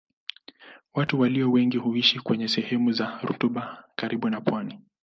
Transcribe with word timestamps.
Watu 0.93 1.19
walio 1.19 1.51
wengi 1.51 1.77
huishi 1.77 2.19
kwenye 2.19 2.47
sehemu 2.47 2.91
za 2.91 3.19
rutuba 3.23 3.83
karibu 3.95 4.29
na 4.29 4.41
pwani. 4.41 4.79